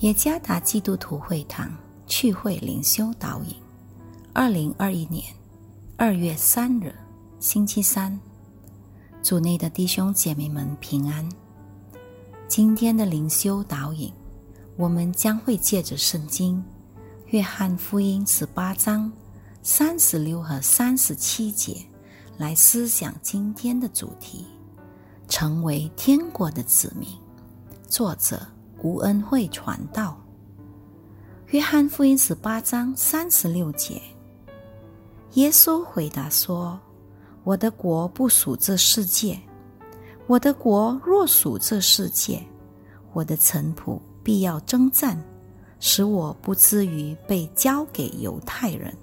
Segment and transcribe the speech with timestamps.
[0.00, 1.72] 耶加达基督徒会堂
[2.06, 3.54] 趣会灵修导引，
[4.32, 5.24] 二零二一年
[5.96, 6.92] 二月三日，
[7.38, 8.18] 星期三，
[9.22, 11.26] 主内的弟兄姐妹们平安。
[12.48, 14.12] 今天的灵修导引，
[14.76, 16.58] 我们将会借着圣经
[17.28, 19.10] 《约翰福音》十八章
[19.62, 21.80] 三十六和三十七节
[22.36, 24.44] 来思想今天的主题：
[25.28, 27.08] 成为天国的子民。
[27.88, 28.44] 作者。
[28.84, 30.14] 吴恩惠传道，
[31.46, 33.98] 约翰福音十八章三十六节，
[35.32, 36.78] 耶稣回答说
[37.44, 39.40] ：“我的国不属这世界。
[40.26, 42.44] 我的国若属这世界，
[43.14, 45.18] 我的臣仆必要征战，
[45.80, 48.94] 使我不至于被交给犹太人。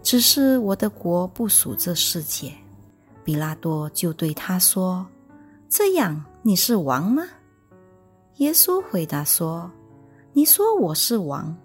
[0.00, 2.52] 只是我的国不属这世界。”
[3.24, 5.04] 比拉多就对他说
[5.68, 7.24] ：“这样，你是王吗？”
[8.42, 9.70] 耶稣回答说
[10.34, 11.56] ：“你说我是王，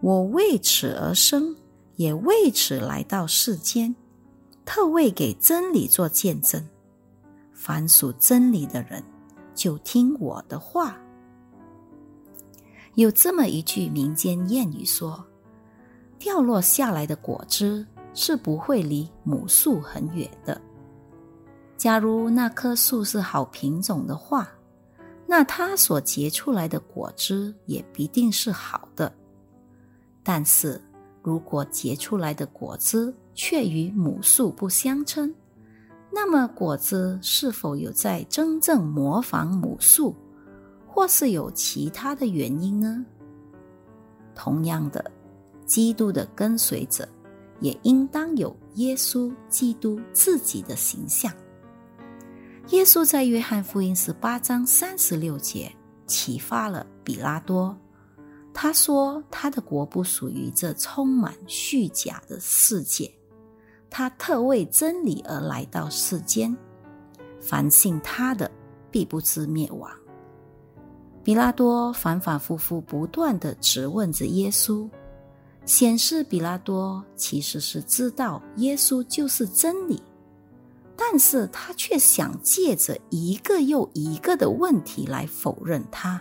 [0.00, 1.54] 我为此而生，
[1.94, 3.94] 也为此来到世间，
[4.64, 6.60] 特为给真理做见证。
[7.52, 9.00] 凡属真理的人，
[9.54, 10.98] 就听我的话。”
[12.96, 15.24] 有这么一句民间谚语说
[16.18, 20.60] ：“掉落下来的果汁是不会离母树很远的。
[21.76, 24.48] 假如那棵树是好品种的话。”
[25.26, 29.12] 那它所结出来的果汁也必定是好的，
[30.22, 30.80] 但是
[31.22, 35.34] 如果结出来的果汁却与母树不相称，
[36.12, 40.14] 那么果子是否有在真正模仿母树，
[40.86, 43.04] 或是有其他的原因呢？
[44.34, 45.10] 同样的，
[45.66, 47.06] 基督的跟随者
[47.60, 51.32] 也应当有耶稣基督自己的形象。
[52.70, 55.72] 耶稣在约翰福音十八章三十六节
[56.04, 57.76] 启发了比拉多。
[58.52, 63.08] 他说：“他的国不属于这充满虚假的世界，
[63.88, 66.56] 他特为真理而来到世间。
[67.40, 68.50] 凡信他的，
[68.90, 69.88] 必不知灭亡。”
[71.22, 74.88] 比拉多反反复复不断的质问着耶稣，
[75.64, 80.02] 显示比拉多其实是知道耶稣就是真理。
[80.96, 86.20] 但是他却想借着一个又一个的问题来否认他。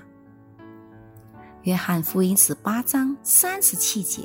[1.64, 4.22] 约翰福音十八章三十七节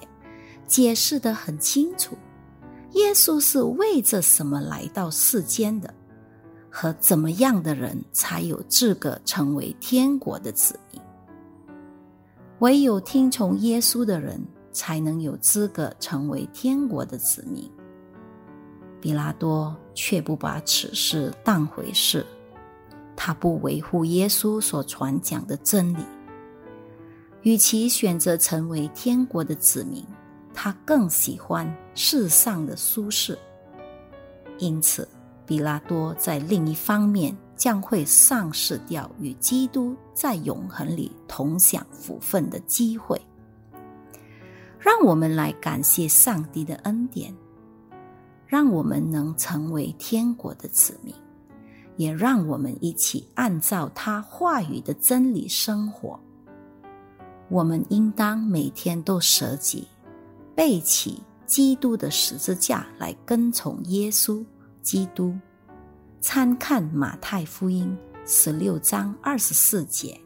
[0.66, 2.16] 解释得很清楚：
[2.92, 5.94] 耶稣是为着什么来到世间的，
[6.68, 11.00] 和怎么样的人才有资格成为天国的子民。
[12.58, 17.70] 唯有听从耶稣的人，才能有资格成为天国的子民。
[19.00, 22.24] 比拉多却不把此事当回事，
[23.16, 26.04] 他不维护耶稣所传讲的真理。
[27.42, 30.04] 与其选择成为天国的子民，
[30.52, 33.38] 他更喜欢世上的舒适。
[34.58, 35.08] 因此，
[35.46, 43.18] 比拉多在另一方面将会丧失掉与基督在永恒里同享福分的机会。
[44.78, 47.34] 让我们来感谢上帝的恩典。
[48.50, 51.14] 让我们能成为天国的子民，
[51.96, 56.18] 也让我们一起按照他话语的真理生活。
[57.48, 59.86] 我们应当每天都舍己，
[60.52, 64.44] 背起基督的十字架来跟从耶稣
[64.82, 65.32] 基督。
[66.20, 67.96] 参看马太福音
[68.26, 70.20] 十六章二十四节，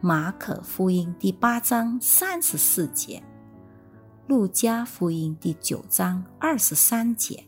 [0.00, 3.20] 马可福音第八章三十四节。
[4.32, 7.44] 路加福音第九章二十三节，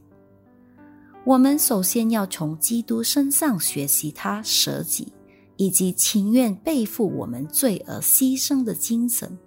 [1.25, 5.11] 我们首先要从基督身上学习他舍己
[5.57, 9.39] 以及情愿背负我们罪而牺牲的精神。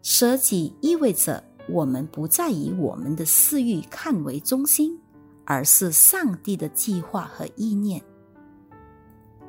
[0.00, 4.96] 舍己意味着我们不再以我们的私欲看为中心，
[5.44, 8.00] 而是上帝的计划和意念。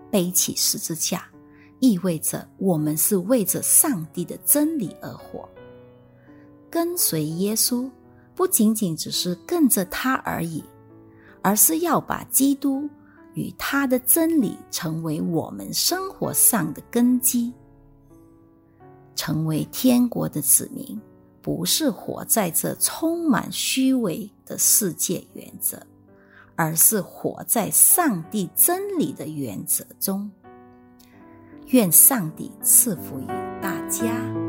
[0.10, 1.30] 背起十字架
[1.80, 5.48] 意味着我们是为着上帝的真理而活。
[6.70, 7.90] 跟随耶稣，
[8.36, 10.64] 不仅仅只是跟着他而已，
[11.42, 12.90] 而是要把基督
[13.34, 17.54] 与他的真理成为我们生活上的根基。
[19.16, 21.00] 成为天国的子民，
[21.42, 25.78] 不是活在这充满虚伪的世界原则，
[26.56, 30.30] 而是活在上帝真理的原则中。
[31.68, 33.28] 愿上帝赐福于
[33.62, 34.49] 大家。